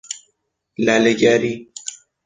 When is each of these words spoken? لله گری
لله 0.85 1.13
گری 1.21 1.55